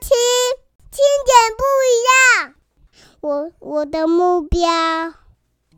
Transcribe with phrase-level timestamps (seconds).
[0.00, 0.08] 听，
[0.90, 2.54] 听点不一样。
[3.20, 4.60] 我我的目标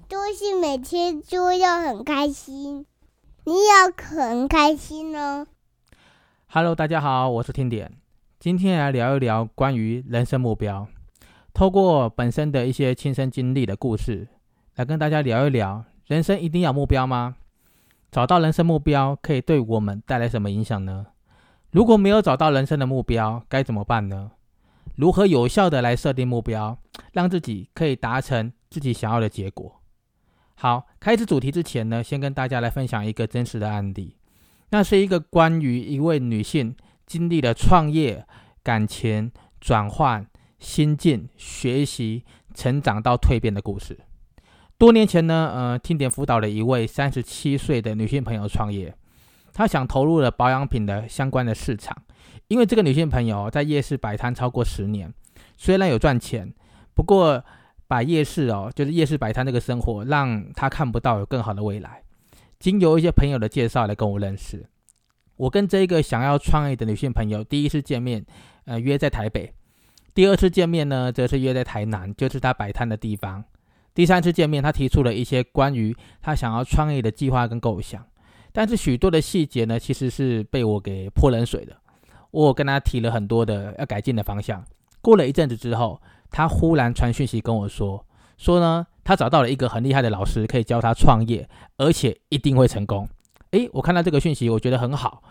[0.08, 2.86] 都是每天都要很开心，
[3.44, 5.46] 你要很开心哦。
[6.49, 7.92] Hello，大家好，我是听点，
[8.38, 10.89] 今天来聊一聊关于人生目标，
[11.55, 14.29] 透过本身的一些亲身经历的故事，
[14.75, 17.37] 来跟大家聊一聊，人生一定要目标吗？
[18.11, 21.07] 找到人生目标可以对我们带来什么影响呢？
[21.71, 24.32] 如果没有找到人生的目标，该怎么办呢？
[24.96, 26.76] 如何有效的来设定目标，
[27.12, 29.81] 让自己可以达成自己想要的结果？
[30.57, 34.16] 好，开始主题之前呢，先跟大家来分享一个真实的案例。
[34.70, 36.74] 那是一个关于一位女性
[37.06, 38.26] 经历了创业、
[38.62, 40.26] 感情转换、
[40.59, 43.98] 心境、学习、成长到蜕变的故事。
[44.76, 48.95] 多年前呢，呃，听点辅导了一位三十七岁的女性朋友创业，
[49.52, 51.96] 她想投入了保养品的相关的市场，
[52.48, 55.12] 因为这个女性朋友在夜市摆摊超过十年，
[55.56, 56.52] 虽然有赚钱，
[56.95, 57.45] 不过
[57.87, 62.02] 摆夜市哦，就是夜市摆摊这个生活，让她看不到有更好的未来。
[62.59, 64.69] 经由一些朋友的介绍来跟我认识，
[65.37, 68.25] 我跟这个想要创业的女性朋友第一次见面，
[68.67, 69.55] 呃，约在台北；
[70.15, 73.43] 第二次见面呢，则是约在台南，就是她摆摊的地方；
[73.95, 78.06] 第三次见面，她提出了一些关于她想要创业的计划跟构想，
[78.53, 81.77] 但是许多的细节呢，其实是被我给泼冷水的。
[82.31, 84.65] 我跟他提了很多的要改进的方向。
[85.01, 88.05] 过了一阵子之后，他忽然传讯息跟我说，
[88.37, 91.48] 说呢，他找到了一个很厉害的老师，可以教他创业。
[91.78, 93.09] 而且一定会成功。
[93.53, 95.23] 诶，我看到这个讯息，我觉得很好。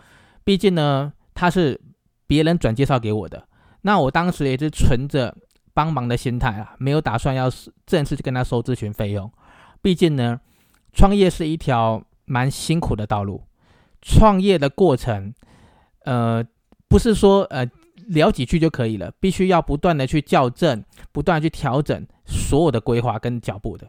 [0.44, 1.80] 毕竟呢，他是
[2.26, 3.48] 别人转介绍给我的。
[3.84, 5.34] 那我当时也是存着
[5.74, 7.50] 帮忙的心态啊，没有打算要
[7.86, 9.32] 正式去跟他收咨询费用。
[9.82, 10.42] 毕竟呢，
[10.92, 13.44] 创业是一条蛮辛苦的道路。
[14.02, 15.34] 创业的过程，
[16.06, 16.46] 呃，
[16.88, 17.70] 不是说呃
[18.08, 23.88] 聊几句就可以了，必须要不断的去校正，不断的去调整所有的规划跟脚步的。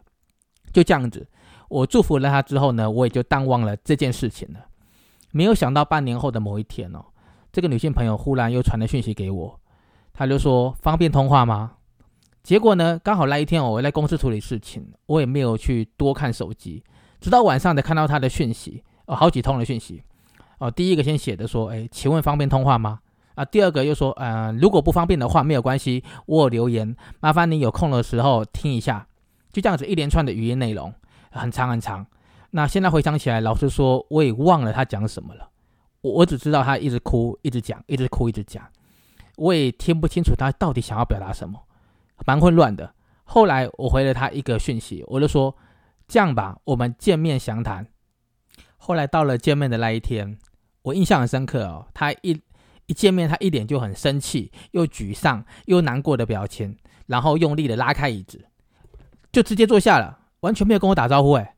[0.72, 1.28] 就这样子。
[1.68, 4.58] 我祝福了他之后呢，我也就淡忘了这件事情了。
[5.30, 7.04] 没有想到半年后的某一天哦，
[7.52, 9.60] 这个女性朋友忽然又传了讯息给我，
[10.12, 11.74] 她就说方便通话吗？
[12.42, 16.82] 结果呢，刚好那一天我在公司处理事情，我也没有去多看手机，
[17.20, 20.02] 直到晚上才看到他的讯息哦，好几通的讯息
[20.58, 20.70] 哦。
[20.70, 23.00] 第一个先写的说，哎，请问方便通话吗？
[23.34, 29.06] 啊，第二个又说，呃，如果不方便的话没有关系，我有留言，麻烦你有空的时候听一下。
[29.52, 30.92] 就这样子一连串的语音内容。
[31.32, 32.04] 很长很长，
[32.50, 35.48] 那现在回想起来，老实说，我也忘了他讲什么了。
[36.00, 38.64] 我我只知道他一直哭，一直讲，一直哭，一直讲，
[39.36, 41.60] 我也听不清楚他到底想要表达什么，
[42.26, 42.92] 蛮混乱的。
[43.24, 45.54] 后来我回了他一个讯息，我就说
[46.10, 47.86] 这样吧，我们见面详谈。
[48.76, 50.36] 后来到了见面的那一天，
[50.82, 51.86] 我印象很深刻哦。
[51.94, 52.36] 他一
[52.86, 56.76] 一见面，他一脸就很生气，又沮丧又难过的表情，
[57.06, 58.44] 然后用力的拉开椅子，
[59.30, 60.18] 就直接坐下了。
[60.40, 61.54] 完全没有跟我打招呼，哎，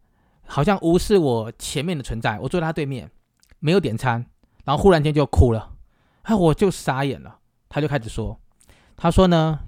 [0.47, 2.39] 好像无视我前面的存在。
[2.41, 3.11] 我坐在他对面，
[3.59, 4.27] 没有点餐，
[4.67, 5.77] 然后忽然间就哭了，
[6.25, 7.39] 哎，我就傻眼了。
[7.71, 8.39] 他就开始说，
[8.99, 9.61] 他说呢，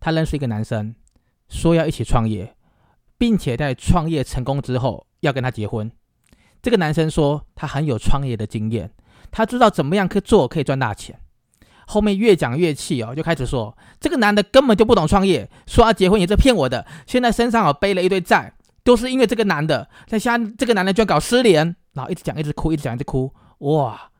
[0.00, 0.96] 他认识一个男生，
[1.48, 2.56] 说要一起创业，
[3.18, 5.90] 并且在创业成功之后要跟他结婚。
[6.62, 8.90] 这个男生说他很有创业的经验，
[9.30, 11.20] 他知道怎么样可做可以赚大钱。
[11.86, 16.86] 后面越讲越气哦，就开始说这个男的根本就不懂创业，说要结婚也是骗我的。
[17.06, 19.86] 现在身上哦背了一堆债，都是因为这个男的。
[20.06, 23.30] 在下这个男的居然搞失联，然后一直讲一直哭，一直讲一直哭。
[23.58, 24.10] 哇，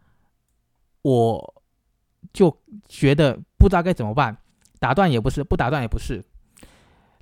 [1.00, 1.62] 我
[2.34, 2.54] 就
[2.86, 4.36] 觉得不知道该怎么办，
[4.78, 6.22] 打断也不是，不打断也不是。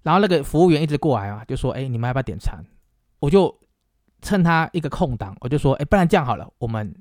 [0.02, 2.64] 然后那个服务员一直过来啊，就说：“哎，你们要不要点餐？”
[3.20, 3.56] 我就
[4.20, 6.94] 趁他一个空档，我就说：“哎，不然这样好了，我们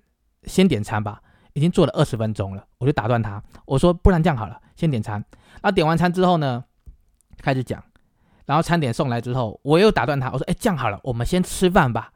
[0.44, 1.22] 先点餐吧。”
[1.54, 5.16] 已经做了二十分钟了，我就打断他，我说：“不然这样好了，先点餐。”
[5.62, 6.64] 然后点完餐之后呢，
[7.40, 7.84] 开始讲，
[8.46, 12.14] 然后餐点送来之后，我又打断他，我说：“哎，这样好了，我们先吃饭吧。”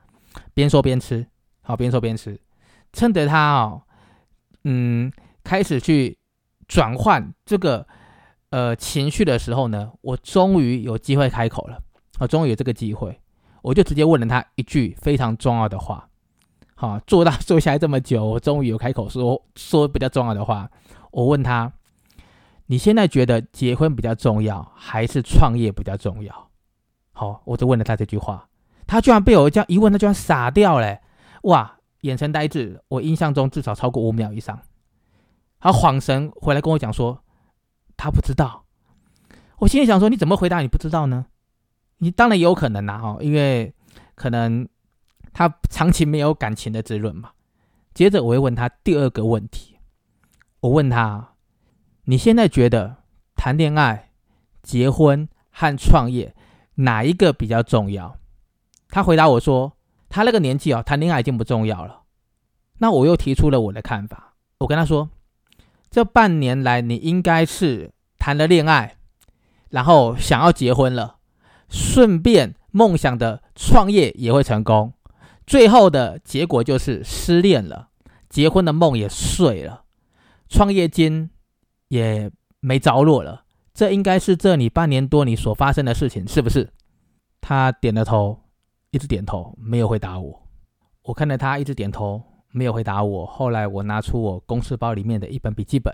[0.56, 1.28] 边说边吃，
[1.63, 2.40] 好，边说边吃，
[2.94, 3.81] 趁着他哦，
[4.63, 5.12] 嗯，
[5.44, 6.18] 开始去
[6.66, 7.85] 转换这个
[8.50, 11.80] 呃情绪的时候呢，我终于有机会开口了，
[12.19, 13.19] 我终于有这个机会，
[13.62, 16.09] 我就直接问了他一句非常重要的话。
[16.75, 20.69] 好，做到坐下来这么久，我终于有开口说说比较重要的话。
[21.12, 21.71] 我问他
[22.68, 26.50] ：“你现在觉得结婚比较重要，还是创业比较重要？”
[27.13, 28.50] 好，我就问了他这句话，
[28.86, 31.00] 他居然被我这样一问，他居然傻掉了，
[31.44, 34.59] 哇，眼神呆滞，我印象中至少超过五秒以上。
[35.62, 37.24] 他恍神回来跟我讲说，
[37.97, 38.65] 他不知道。
[39.57, 41.25] 我心里想说，你怎么回答你不知道呢？
[41.97, 43.74] 你当然也有可能呐，哈，因为
[44.15, 44.68] 可能。
[45.38, 47.31] 他长期没有感情的滋润嘛？
[47.94, 49.77] 接着我会问他第二个问题，
[50.62, 51.33] 我问他：
[52.06, 53.03] 你现在觉得
[53.36, 54.12] 谈恋爱、
[54.63, 56.33] 结婚和创业
[56.75, 58.18] 哪一个比较重要？
[58.88, 59.74] 他回答我说，
[60.07, 62.03] 他那个年纪哦，谈恋爱已经不重要了。
[62.77, 65.09] 那我又提出了我的看法，我跟他说，
[65.95, 68.97] 这半年来你应该是谈了恋爱，
[69.69, 71.19] 然后想要结婚了，
[71.69, 74.92] 顺便梦想的创业也会成功，
[75.47, 77.92] 最后的结果就是失恋了，
[78.27, 79.86] 结婚的梦也碎了，
[80.50, 81.30] 创业金
[81.88, 83.45] 也没着落了。
[83.74, 86.74] 这应该是这你半年多你所发生的事情，是不是？
[87.39, 88.42] 他点了头，
[88.92, 90.45] 一直点头，没有回答我。
[91.03, 92.21] 我看着他一直点头。
[92.56, 93.25] 没有回答我。
[93.25, 95.94] 后来我拿出我公司包里面的一本笔记本，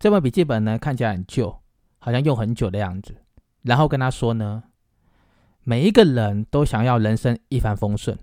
[0.00, 1.60] 这本笔记本呢看起来很旧，
[2.00, 3.14] 好像用很久的样子。
[3.62, 4.64] 然后跟他说呢，
[5.62, 8.18] 每一个人都想要人生一帆风顺，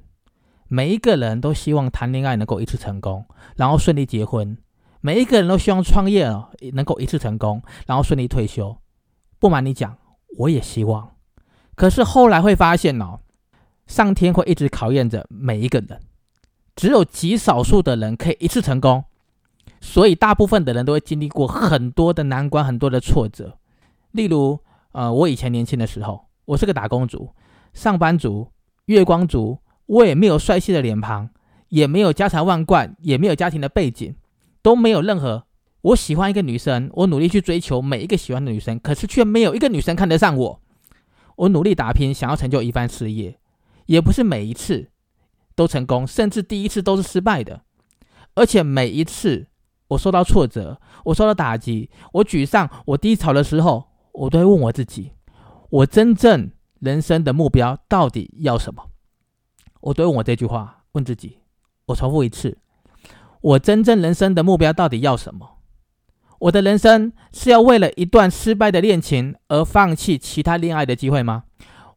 [0.67, 3.25] 每一个人都希望谈恋爱能够一次成功，
[3.55, 4.57] 然后顺利结婚；
[4.99, 8.77] 每一个人都希望创业哦能够一次成功，然后顺利退休。
[9.39, 9.97] 不瞒你讲，
[10.39, 11.15] 我也希望。
[11.75, 13.21] 可是后来会发现哦，
[13.87, 16.01] 上天会一直考验着每一个人。
[16.75, 19.03] 只有极少数的人可以一次成功，
[19.79, 23.57] 所以大部分的人都会经历过很多的难关、很多的挫折。
[24.11, 24.59] 例如，
[24.91, 27.29] 呃，我以前年轻的时候，我是个打工族、
[27.73, 28.51] 上班族、
[28.85, 31.29] 月光族，我也没有帅气的脸庞，
[31.69, 34.15] 也没有家财万贯，也没有家庭的背景，
[34.61, 35.45] 都没有任何。
[35.81, 40.61] 我喜欢一个女生，我努力去追求每一个喜欢的女生，可是却没有一个女生看得上我。
[41.35, 43.37] 我努力打拼，想要成就一番事业，
[43.87, 44.89] 也不是每一次。
[45.55, 47.61] 都成功，甚至第一次都是失败的，
[48.35, 49.47] 而且每一次
[49.89, 55.11] 我受到挫折，我受到打击，我沮丧，我低潮的时候，我都会问我自己：
[55.69, 58.89] 我真正人生的目标到底要什么？
[59.81, 61.39] 我都问我这句话，问自己。
[61.87, 62.57] 我重复一次：
[63.41, 65.57] 我真正人生的目标到底要什么？
[66.39, 71.43] 我的人生是要为了一段失败的恋情而放弃其他恋爱的机会吗？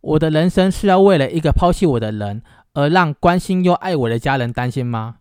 [0.00, 2.42] 我的人生是要为了一个抛弃我的人？
[2.76, 5.16] 而让关心又爱我的家人担心吗？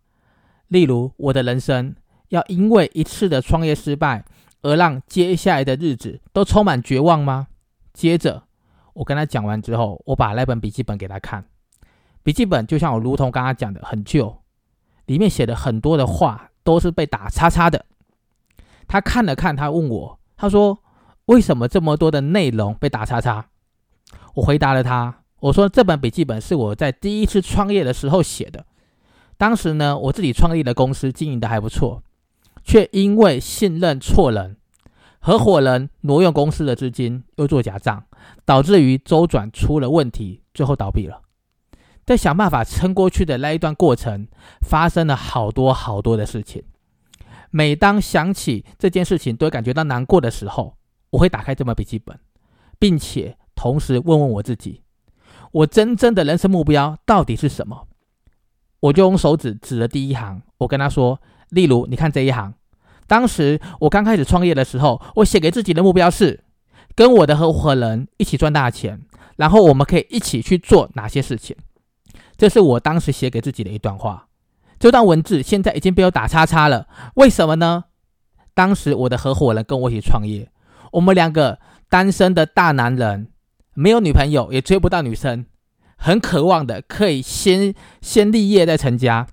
[0.67, 1.95] 例如，我的人生
[2.27, 4.25] 要因为一次的创业失败
[4.61, 7.47] 而让接下来的日子都充满绝望吗？
[7.93, 8.43] 接着，
[8.91, 11.45] 我跟他讲完之后，我把那本笔记本给他看。
[12.23, 14.41] 笔记本就像我如同刚刚讲的，很旧，
[15.05, 17.85] 里面写的很多的话都是被打叉叉的。
[18.85, 20.77] 他看了看，他问我，他说
[21.27, 23.47] ：“为什么这么多的内容被打叉叉？”
[24.35, 25.21] 我回答了他。
[25.45, 28.65] 我说这本笔记本是我在第一次创业的时候写的。
[29.37, 32.01] 当时呢，我自己创立的公司经营的还不错，
[32.63, 34.57] 却因为信任错人，
[35.19, 38.05] 合伙人挪用公司的资金，又做假账，
[38.43, 41.21] 导致于周转出了问题，最后倒闭了。
[42.05, 44.27] 在想办法撑过去的那一段过程，
[44.67, 46.63] 发生了好多好多的事情。
[47.51, 50.75] 每当想起这件事情，都会感觉到难过的时候，
[51.11, 52.17] 我会打开这本笔记本，
[52.79, 54.81] 并且同时问问我自己。
[55.55, 57.87] 我真正的人生目标到底是什么？
[58.81, 62.53] 我就用手指指了第一行，我跟他说：“例如，你看这一行。
[63.07, 66.43] 当时我刚开始创业的时候，我写给自己的目标是
[66.93, 68.99] 跟我的合伙人一起赚大钱，
[69.37, 71.55] 然后我们可以一起去做哪些事情。
[72.35, 74.27] 这是我当时写给自己的一段话。
[74.77, 77.85] 这段文字现在已经被我打叉叉了，为什么呢？
[78.53, 80.51] 当时我的合伙人跟我一起创业，
[80.91, 83.29] 我们两个单身的大男人。”
[83.75, 85.45] 没有女朋友，也追不到女生，
[85.97, 89.27] 很渴望的可以先先立业再成家。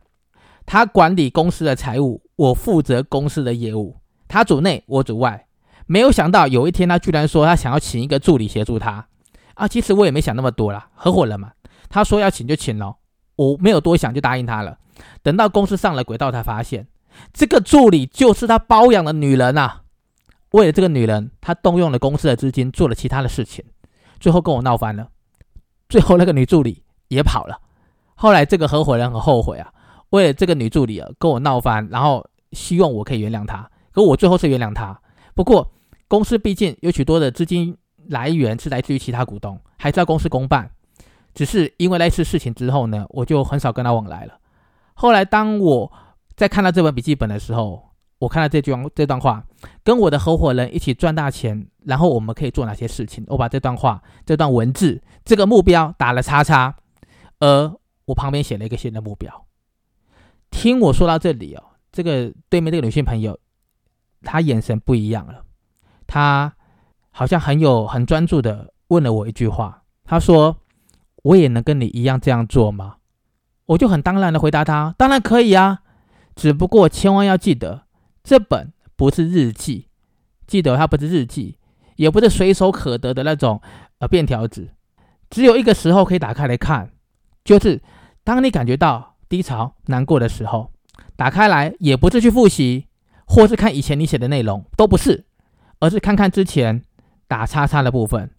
[0.66, 3.96] 他管理公司的财务，我负责公司的业务。
[4.26, 5.46] 他主内，我主外。
[5.86, 9.06] 没有想到有一天，他居然说他想要请一个助理协助他。
[9.54, 11.52] 啊，其实我也没想那么多啦，合伙人嘛。
[11.88, 12.98] 他说要请就请咯，
[13.36, 14.78] 我没有多想就答应他了。
[15.22, 16.88] 等到公司上了轨道，才发现
[17.32, 19.82] 这个助理就是他包养的女人啊。
[20.50, 23.64] 为了这个女人，他动用了公司的资金，做了其他的事情。
[24.22, 25.08] 最后跟我闹翻了，
[25.88, 27.60] 最后那个女助理也跑了。
[28.14, 29.72] 后来这个合伙人很后悔啊，
[30.10, 33.68] 为了这个女助理啊跟我闹翻，然后希望我可以原谅他。
[33.90, 34.96] 可我最后是原谅他。
[35.34, 35.68] 不过
[36.06, 37.76] 公司毕竟有许多的资金
[38.06, 40.70] 来源是来自于其他股东，还是要公司公办。
[41.34, 44.38] 只是因为那次事情之后呢，我就很少跟他往来了。
[44.94, 45.92] 后来当我
[46.36, 47.90] 在看到这本笔记本的时候，
[48.22, 49.44] 我看到这句这段话，
[49.82, 53.24] 跟我的合伙人一起赚大钱，然后我们可以做哪些事情？
[53.26, 56.72] 我把这段话、这段文字、这个目标打了叉叉，
[57.40, 57.74] 而
[58.04, 59.44] 我旁边写了一个新的目标。
[60.52, 63.36] 听我说到这里哦，这个对面这个女性朋友，
[64.22, 65.42] 她眼神不一样了，
[66.06, 66.54] 她
[67.10, 70.58] 好像很有很专注的问了我一句话，她说
[71.24, 72.98] ：“我也能跟你一样这样做吗？”
[73.66, 75.80] 我就很当然的回答她：“当然可以啊，
[76.36, 77.82] 只不过千万要记得。”
[78.22, 79.88] 这本不是日记，
[80.46, 81.58] 记得它不是日记，
[81.96, 83.60] 也不是随手可得的那种
[83.98, 84.70] 呃便条纸，
[85.30, 86.92] 只有一个时候可以打开来看，
[87.44, 87.82] 就是
[88.24, 90.72] 当你感觉到低潮、难过的时候，
[91.16, 92.86] 打开来也不是去复习，
[93.26, 95.24] 或是看以前你写的内容，都不是，
[95.80, 96.84] 而是看看之前
[97.26, 98.30] 打叉叉的部分，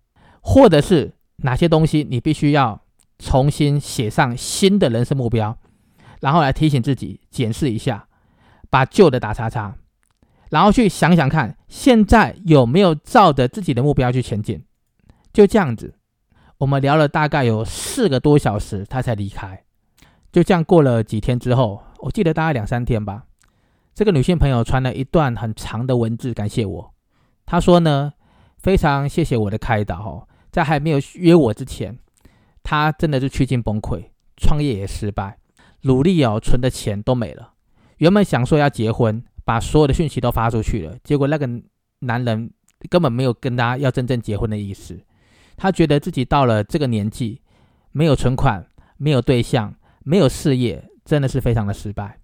[0.41, 2.81] 或者是哪些东西你必须要
[3.19, 5.57] 重新写上新的人生目标，
[6.21, 8.07] 然后来提醒自己检视一下，
[8.73, 9.75] 把旧的打叉叉。
[10.49, 14.63] 然后去想想看，现在有没有照着自己的目标去前进？
[15.31, 15.93] 就这样子，
[16.57, 19.63] 我们聊了大概有四个多小时，他才离开。
[20.31, 23.25] 就这样过了几天之后，我记得大概两三天吧。
[23.93, 26.93] 这个女性朋友传了一段很长的文字感谢我。
[27.45, 28.13] 她说呢，
[28.57, 31.99] 非常谢谢我的开导哦，在还没有约我之前，
[32.63, 35.37] 她真的是趋近崩溃，创业也失败，
[35.81, 37.52] 努力哦存的钱都没了。
[37.97, 39.23] 原本想说要结婚。
[39.45, 41.45] 把所有的讯息都发出去了，结果那个
[41.99, 42.49] 男人
[42.89, 44.97] 根本没有跟他要真正结婚的意思。
[45.57, 47.41] 他觉得自己到了这个年纪，
[47.91, 52.17] 没有存款，没有对象，没有事业，真的是非常的失败。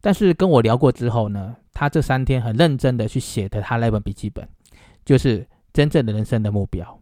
[0.00, 4.48] 但是跟我聊过之后呢，他这三天很认真的去写的他那本笔记本，
[5.04, 7.00] 就是真正的人生的目标。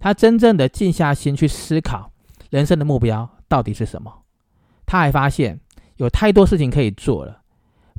[0.00, 2.10] 他真正的静下心去思考
[2.48, 4.22] 人生的目标到底是什么。
[4.86, 5.60] 他还发现
[5.96, 7.42] 有太多事情可以做了。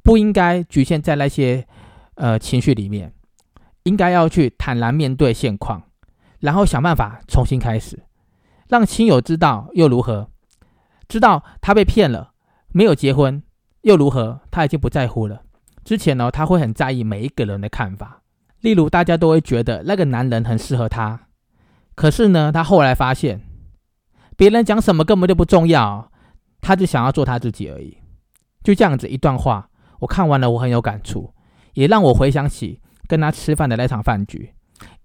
[0.05, 1.65] 不应该局限在那些
[2.13, 3.11] 呃情绪里面，
[3.83, 5.81] 应该要去坦然面对现况，
[6.39, 8.03] 然后想办法重新开始，
[8.69, 10.29] 让亲友知道又如何？
[11.07, 12.33] 知道他被骗了，
[12.67, 13.41] 没有结婚
[13.81, 14.41] 又如何？
[14.51, 15.41] 他已经不在乎了。
[15.83, 18.21] 之前呢，他会很在意每一个人的看法，
[18.61, 21.27] 例如大家都会觉得那个男人很适合他，
[21.95, 23.41] 可是呢，他后来发现
[24.37, 26.11] 别人讲什么根本就不重要，
[26.61, 27.97] 他只想要做他自己而已。
[28.63, 29.67] 就这样子一段话。
[30.05, 31.33] 我看完了，我很有感触，
[31.73, 34.53] 也让我回想起跟他吃饭的那场饭局。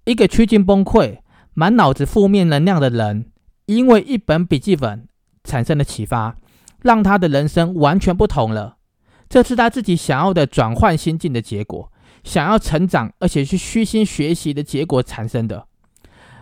[0.04, 1.18] 一个趋近崩溃、
[1.54, 3.30] 满脑子负面能量的人，
[3.66, 5.08] 因为一本笔记本
[5.42, 6.36] 产生的启发，
[6.82, 8.76] 让他的人生完全不同了。
[9.28, 11.90] 这是他自己想要的转换心境的结果，
[12.24, 15.66] 想要成长而且去虚心学习的结果产生的。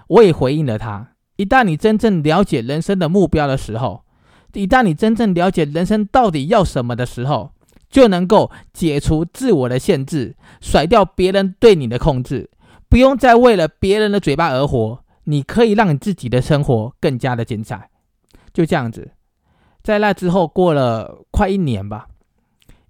[0.08, 4.04] 我也回应了他：一旦你真正了解人生的目标的时候，
[4.54, 7.52] 一旦你真正了解人生到底要什么的时候，
[7.90, 12.50] 就能够解除自我的限制，甩掉别人对你的控制，
[12.88, 15.04] 不用再为了别人的嘴巴而活。
[15.24, 17.90] 你可以让你自己的生活更加的精彩。
[18.52, 19.12] 就这样子，
[19.82, 22.08] 在那之后过了快一年吧，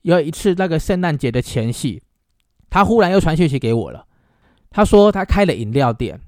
[0.02, 2.00] 有一次那个圣诞节的前夕，
[2.70, 4.06] 他忽然又传讯息给我了。
[4.70, 6.20] 他说他开了饮料店，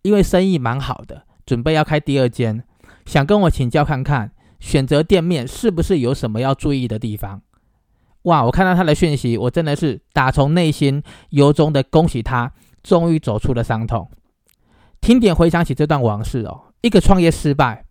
[0.00, 2.64] 因为生意蛮好的，准备要开第二间，
[3.04, 7.42] 想跟我请教看看，选择店面是不是有什么要注意的地方。
[8.24, 8.44] 哇！
[8.44, 14.10] 我看到他的讯息，我真的是打从内心由衷的恭喜他，终于走出了伤痛。
[15.00, 17.86] 听点回想起这段往事哦，一个创业失败、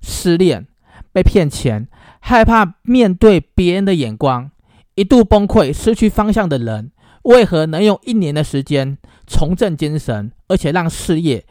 [0.00, 0.66] 失恋、
[1.12, 1.86] 被骗钱、
[2.20, 4.50] 害怕面对别人的眼光、
[4.94, 6.90] 一度崩溃、失去方向的人，
[7.24, 11.44] 为何能用一年的时间重振精神，而且让事业，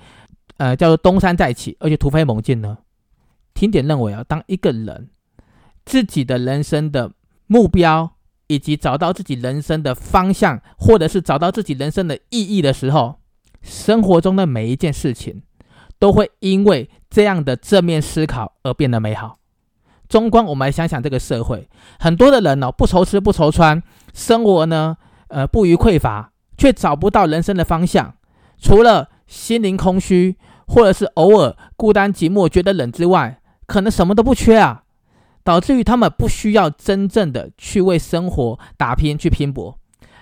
[0.57, 2.79] 呃，叫做东山再起，而且突飞猛进呢？
[3.53, 5.09] 听点认为啊，当一个人
[5.85, 7.11] 自己的人生的
[7.45, 8.12] 目标。
[8.53, 13.15] 以及找到自己人生的方向，或者是找到自己人生的意义的时候，
[13.61, 15.41] 生活中的每一件事情
[15.97, 19.39] 都会因为这样的正面思考而变得美好。
[20.07, 21.67] 中观，我们来想想这个社会，
[21.99, 23.81] 很多的人呢不愁吃不愁穿，
[24.13, 24.97] 生活呢
[25.29, 28.13] 呃不虞匮乏，却找不到人生的方向，
[28.59, 34.82] 除了心灵空虚，或者是偶尔孤单寂寞觉得冷之外，可能什么都不缺啊。
[35.43, 39.77] 导致于他们不需要真正的去为生活打拼、去拼搏，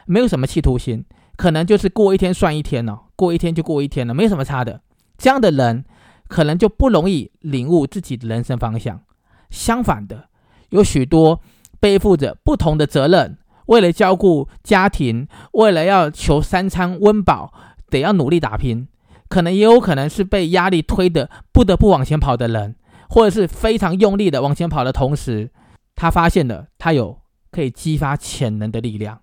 [0.05, 1.05] 没有什么企图心，
[1.37, 4.81] 可能就是过一天算一天哦，过一天就过一天了，没什么差的。
[5.17, 5.85] 这样的人
[6.27, 9.01] 可能就不容易领悟自己的人生方向。
[9.49, 10.29] 相反的，
[10.69, 11.39] 有许多
[11.79, 13.37] 背负着不同的责任，
[13.67, 17.53] 为了照顾家庭，为了要求三餐温饱，
[17.89, 18.87] 得要努力打拼，
[19.29, 22.75] 可能也有可能是被压力推的不得不往前跑的人。
[23.11, 25.51] 或者是非常用力的往前跑的同时，
[25.95, 27.19] 他发现了他有
[27.51, 29.19] 可以激发潜能的力量，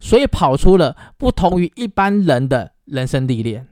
[0.00, 3.68] 所以跑出了不同于一般人的人生历练。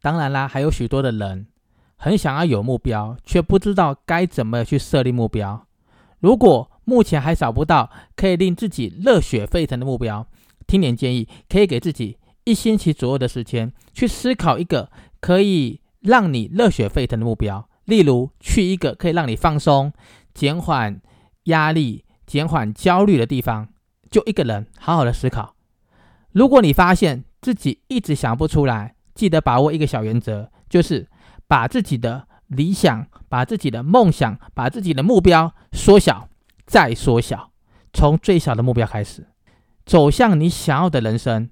[0.00, 1.48] 当然啦，还有许多的人
[1.96, 5.66] 很想要有目标，却不知道该怎么去设立目标。
[6.20, 10.24] 如果目前还找不到可以令自己热血沸腾的目标，
[10.68, 14.88] 听点建议，可以给自己一星期左右的时间去思考一个
[15.20, 17.66] 可以让你热血沸腾的目标。
[17.84, 19.92] 例如，去一个可以让你放松、
[20.32, 21.00] 减缓
[21.44, 23.68] 压力、减缓焦虑的地方，
[24.10, 25.54] 就一个人好好的思考。
[26.32, 31.08] 如果你发现自己一直想不出来，记得把握一个小原则，就是
[31.48, 36.28] 把自己的理想、把自己的梦想、把自己的目标缩小，
[36.66, 37.50] 再缩小，
[37.92, 39.26] 从最小的目标开始，
[39.84, 41.50] 走向你想要的人生。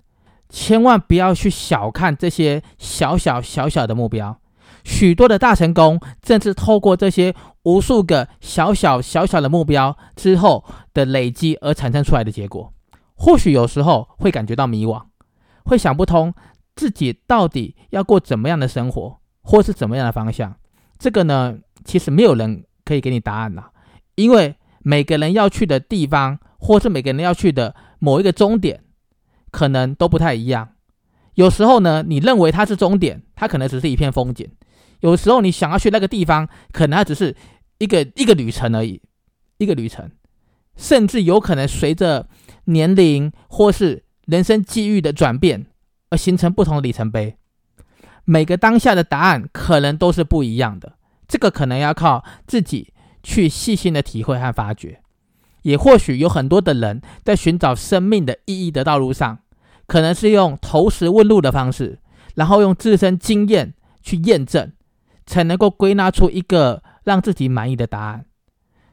[0.48, 4.40] 千万不要去小看这些小小小小的目标，
[4.88, 10.64] 许多的大成功正是透过这些无数个小小小小的目标之后
[10.94, 12.72] 的累积而产生出来的结果。
[13.14, 15.02] 或许有时候会感觉到迷惘。
[15.66, 16.32] 会想不通
[16.74, 20.56] 自己到底要过怎么样的生活，或是怎么样的方向。
[20.98, 23.70] 这个呢，其实没有人可以给你答案啦，
[24.14, 28.80] 因为每个人要去的地方，或是每个人要去的某一个终点，
[29.50, 30.70] 可能都不太一样。
[31.34, 34.46] 有时候呢，你认为它是终点，它可能只是一片风景；
[35.00, 37.34] 有时候你想要去那个地方，可能它只是
[37.78, 39.00] 一个一个旅程而已，
[39.58, 40.10] 一个旅程，
[40.76, 42.28] 甚至有可能随着
[42.64, 44.04] 年龄或是。
[44.28, 45.64] 人生际遇的转变，
[46.10, 47.38] 而形成不同的里程碑。
[48.26, 55.00] 每个当下的答案可能都是不一样的，这个可能要靠自己去细心的体会和发掘。
[55.62, 59.38] 也或许有很多的人在寻找生命的意义的道路上，
[59.86, 61.98] 可能是用投石问路的方式，
[62.34, 64.70] 然后用自身经验去验证，
[65.28, 68.24] 才能够归纳出一个让自己满意的答案。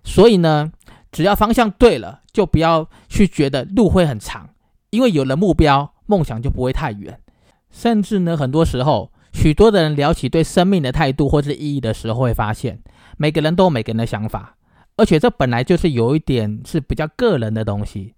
[0.04, 0.72] 所以呢，
[1.12, 4.50] 只要方向对了，就不要去觉得路会很长。
[4.92, 7.20] 因为有了目标，梦想就不会太远。
[7.72, 12.82] 甚至呢，很多时候，许多的人聊起对生命的态度或是意义的时候，会发现
[13.18, 14.56] 每个人都有每个人的想法，
[14.98, 18.14] 而且这本来就是有一点是比较个人的东西。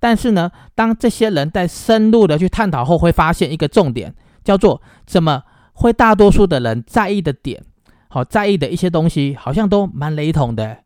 [0.00, 5.42] 但是呢，当这些人在深入的去探讨后，会发现一个重点，叫做怎么
[5.80, 7.64] 会大多数的人在意的点，
[8.08, 10.78] 好在意的一些东西，好像都蛮雷同的。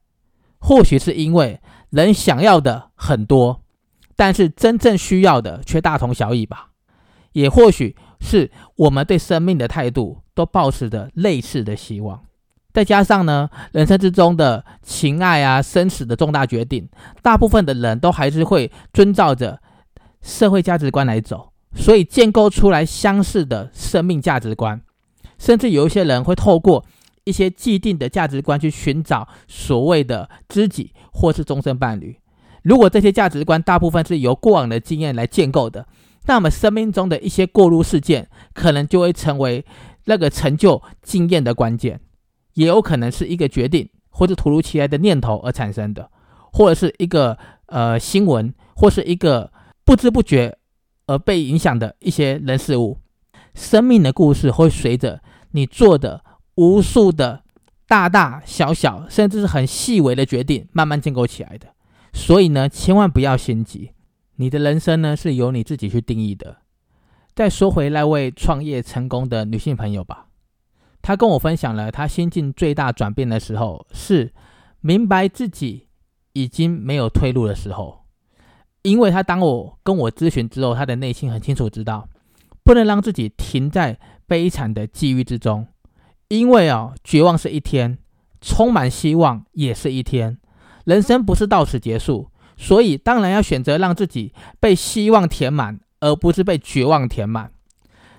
[0.58, 3.60] 或许是因为人想要的很多。
[4.14, 6.68] 但是真正需要的却大同小异吧，
[7.32, 12.22] 也或许是我们对生命的态度都保持着类似的希望，
[12.72, 16.88] 再加上呢，人生之中的情爱啊、生死的重大决定，
[17.22, 19.60] 大部分的人都还是会遵照着
[20.20, 24.80] 社会价值观来走，所以建构出来相似的生命价值观，
[25.38, 26.84] 甚至有一些人会透过
[27.24, 32.16] 一些既定的价值观去寻找所谓的知己或是终身伴侣。
[32.62, 35.86] 如果这些价值观大部分是由过往的经验来建构的，
[36.26, 39.64] 那么生命中的一些过路事件，可能就会成为
[40.04, 41.98] 那个成就经验的关键，
[42.54, 46.08] 也有可能是一个决定或者突如其来的念头而产生的，
[46.52, 49.50] 或者是一个呃新闻，或是一个
[49.84, 50.56] 不知不觉
[51.12, 52.98] 而被影响的一些人事物。
[53.54, 57.44] 生命的故事会随着你做的无数的
[57.86, 61.68] 大大小小，甚至是很细微的决定，慢慢建构起来的。
[62.14, 63.90] 所以呢，千万不要心急，
[64.36, 66.56] 你的人生呢是由你自己去定义的。
[67.34, 70.28] 再说回那位创业成功的女性朋友吧，
[71.02, 74.32] 她跟我分享了她心境最大转变的时候，是
[74.80, 75.88] 明白自己
[76.32, 78.01] 已经没有退路的时候。
[78.82, 82.08] 因为他当我跟我咨询之后，他的内心很清楚知道，
[82.62, 85.66] 不能让自己停在悲惨的际遇之中，
[86.28, 87.98] 因为啊，绝望是一天，
[88.40, 90.38] 充满希望也是一天。
[90.84, 97.52] 人生不是到此结束，所以当然要选择让自己被希望填满，而不是被绝望填满。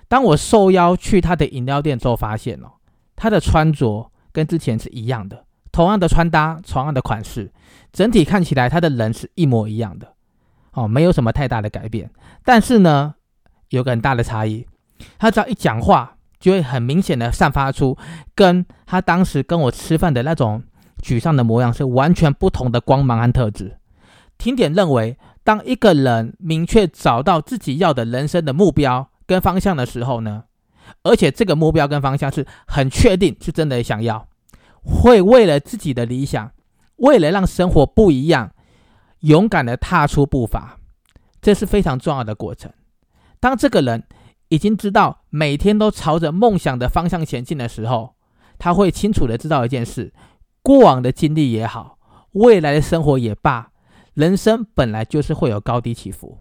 [0.08, 2.72] 当我受邀去他的饮料店之后，发现哦，
[3.16, 7.52] 他的穿着跟之前是一样的，同样的穿搭，同样的款式，
[7.92, 10.13] 整体看起来他的人是一模一样的，
[10.74, 12.10] 哦，没有什么太大的改变。
[12.44, 13.14] 但是呢，
[13.70, 14.66] 有个很大的差异，
[15.18, 17.96] 他只要一讲话，就会很明显的散发出
[18.34, 20.62] 跟他当时跟我吃饭的那种。
[21.02, 23.76] 沮丧的模样是完全不同的光芒和特质。
[24.38, 30.44] 听点认为，当一个人明确找到自己要的人生的目标跟方向的时候呢，
[31.02, 34.26] 而且这个目标跟方向是很确定，是真的想要，
[34.82, 36.52] 会为了自己的理想，
[36.96, 38.52] 为了让生活不一样，
[39.24, 40.78] 勇敢的踏出步伐，
[41.40, 42.70] 这是非常重要的过程。
[43.40, 44.06] 当这个人
[44.48, 48.16] 已经知道每天都朝着梦想的方向前进的时候，
[48.58, 50.12] 他会清楚的知道一件事。
[50.62, 51.98] 过往的经历也好，
[52.32, 53.70] 未来的生活也罢，
[54.14, 56.38] 人生本来就是会有高低起伏，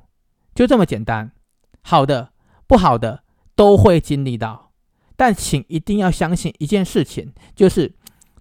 [0.55, 1.31] 就这么简单。
[1.81, 2.29] 好的、
[2.65, 3.23] 不好的
[3.55, 4.71] 都会经历到，
[5.17, 7.95] 但请一定要相信一件事情，就是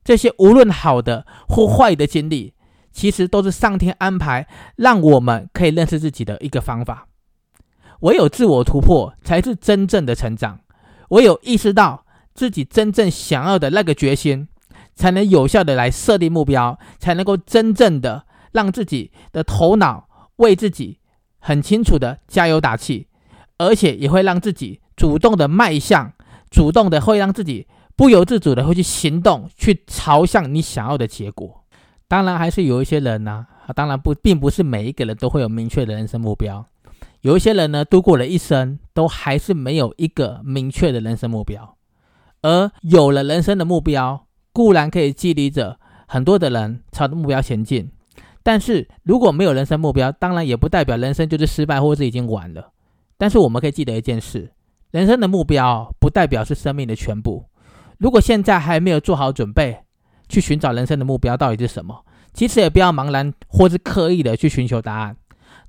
[0.05, 2.55] 这些无论好的或坏的经历，
[2.93, 7.09] 其实都是上天安排，让我们可以认识自己的一个方法。
[8.01, 10.59] 唯有自我突破，才是真正的成长；
[11.09, 14.49] 唯有意识到自己真正想要的那个决心。
[14.95, 20.99] 才能有效的来设定目标，才能够真正的让自己的头脑为自己
[21.39, 23.09] 很清楚的加油打气，
[23.57, 26.13] 而且也会让自己主动的迈向，
[26.51, 31.62] 主动的会让自己不由自主的会去行动，去朝向你想要的结果。
[32.12, 36.66] 当然，还是有一些人呢，当然不，并不是每一个人都会有明确的人生目标。
[37.22, 41.75] 有一些人呢，度过了一生，都还是没有一个明确的人生目标。
[42.42, 47.90] 而有了人生的目标，固然可以激励着很多的人朝着目标前进，
[48.42, 52.72] 但是如果没有人生目标，当然也不代表人生就是失败或是已经完了。
[53.16, 54.53] 但是我们可以记得一件事：
[54.90, 57.46] 人生的目标不代表是生命的全部。
[57.96, 59.85] 如果现在还没有做好准备
[60.33, 65.16] 去寻找人生的目标到底是什么，其实也不要茫然或是刻意的去寻求答案，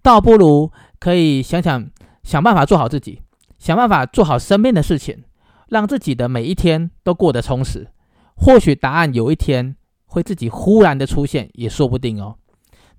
[0.01, 1.85] 倒不如可以想想
[2.23, 3.21] 想办法做好自己，
[3.59, 5.25] 想办法做好身边的事情。
[5.69, 7.87] 让自己的每一天都过得充实，
[8.35, 12.35] 或许答案有一天会自己忽然的出现，也说不定哦。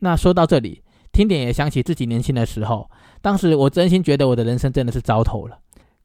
[0.00, 2.90] 那说到这里，听点也想起自己年轻的时候，
[3.22, 5.58] 当时我真心觉得我的人生真的是糟透了。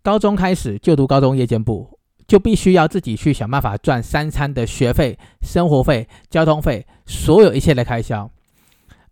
[0.04, 1.99] 高中开始就读高中夜间部，
[2.30, 8.30] 就必须要自己去想办法赚三餐的学费、生活费、交通费，所有一切的开销，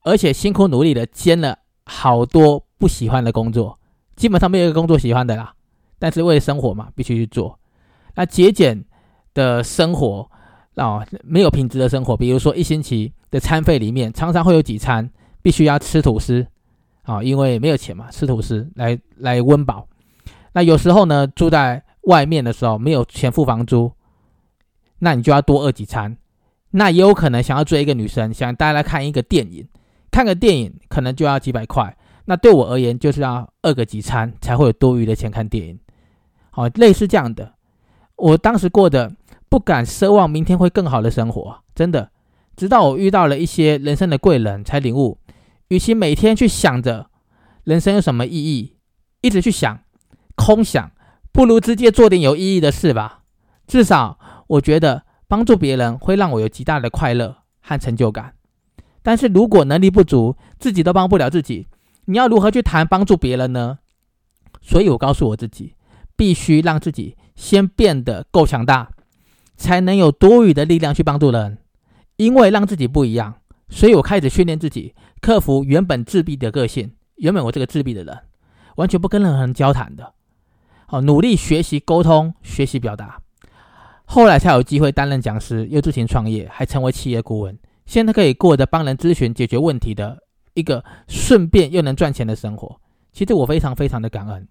[0.03, 3.79] 而且辛苦努力的兼了好多不喜欢的工作，
[4.15, 5.51] 基本上没有一个工作喜欢的啦。
[5.97, 7.57] 但是为了生活嘛，必须去做。
[8.13, 8.85] 那节俭
[9.33, 10.29] 的生活
[10.75, 15.09] 啊，没有品质的生活，比如说一星期的餐费里面，常常会有几餐
[15.41, 16.45] 必须要吃吐司
[17.01, 19.87] 啊，因为没有钱嘛，吃吐司来来温饱。
[20.53, 23.91] 那有时候呢，住在外面的时候没有钱付房租，
[24.99, 26.17] 那你就要多饿几餐。
[26.71, 29.67] 那也有可能想要追一个女生，想带来看一个电影，
[30.11, 31.95] 看个电影可能就要几百块。
[32.25, 35.79] 那对我而言，就是要饿个几餐才会有多余的钱看电影。
[36.49, 37.53] 好，类似这样的，
[38.15, 39.11] 我当时过的
[39.47, 42.11] 不敢奢望明天会更好的生活，真的。
[42.55, 45.19] 直到我遇到了一些人生的贵人，才领悟，
[45.67, 47.09] 与其每天去想着
[47.63, 48.75] 人生有什么意义，
[49.21, 49.79] 一直去想
[50.35, 50.91] 空想，
[51.37, 53.19] 不如直接做点有意义的事吧。
[53.67, 58.33] 至少我觉得帮助别人会让我有极大的快乐和成就感。
[59.03, 61.67] 但是如果能力不足，自己都帮不了自己，
[62.05, 63.77] 你要如何去谈帮助别人呢？
[64.63, 65.75] 所以我告诉我自己。
[66.15, 68.89] 必须让自己先变得够强大，
[69.55, 71.59] 才能有多余的力量去帮助人。
[72.15, 73.35] 因为让自己不一样，
[73.69, 76.93] 所以我开始训练自己，克服原本自闭的个性。
[77.17, 78.17] 原本我这个自闭的人，
[78.77, 80.15] 完全不跟任何人交谈的。
[80.87, 83.21] 好，努力学习沟通，学习表达。
[84.05, 87.59] 后来才有机会担任讲师，又自行创业，还成为企业顾问。
[87.85, 90.17] 现在可以过着帮人咨询、解决问题的
[90.53, 92.79] 一个顺便又能赚钱的生活。
[93.11, 94.47] 其实我非常非常的感恩，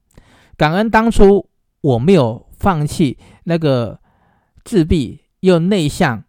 [0.57, 1.49] 感恩当初。
[1.83, 4.01] 我没有放弃那个
[4.64, 6.25] 自闭又内向、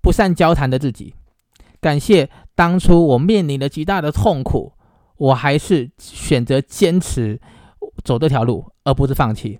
[0.00, 1.14] 不善交谈的自己。
[1.82, 4.72] 感谢当初我面临了极大的痛苦，
[5.18, 7.38] 我还是选择坚持
[8.02, 9.58] 走这条路，而不是放弃。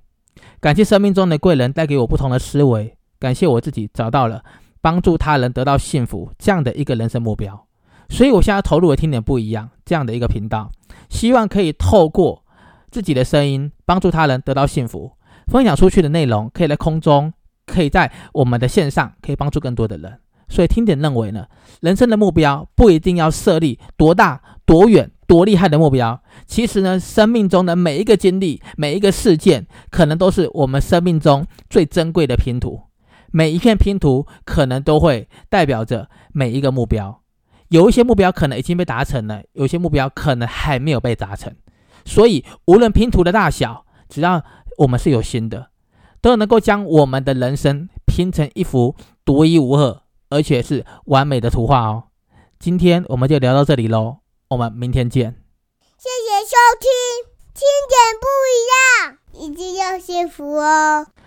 [0.61, 2.97] 感谢生命中的贵人带给我不同的思维。
[3.19, 4.43] 感谢我自己找到了
[4.81, 7.67] 帮助他人得到幸福这样的一个人生目标。
[8.09, 10.71] 所以，我现在投入的听点不一样这样的一个频道，
[11.09, 12.45] 希望可以透过
[12.91, 15.13] 自己的声音帮助他人得到幸福。
[15.47, 17.33] 分享出去的内容可以在空中，
[17.65, 20.19] 可以在我们的线上，可以帮助更多的人。
[20.49, 21.47] 所以听点认为呢，
[21.81, 26.21] 人生的目标不一定要设立多大、多远、多厉害的目标。
[26.47, 32.83] 其实呢，生命中的每一个经历、每一个事件，可能都是我们生命中最珍贵的拼图。
[33.31, 37.23] 每一片拼图可能都会代表着每一个目标。
[37.71, 41.51] 有一些目标可能已经被达成了，有些目标可能还没有被达成。
[42.05, 44.45] 所以无论拼图的大小，只要
[44.77, 45.71] 我们是有心的，
[46.21, 52.05] 都能够将我们的人生拼成一幅独一无二，而且是完美的图画哦。
[52.59, 54.18] 今天我们就聊到这里喽，
[54.53, 55.43] 我们明天见。
[55.97, 56.91] 谢谢收听，
[57.55, 58.61] 听点不一
[59.09, 61.07] 样，一定要幸福哦。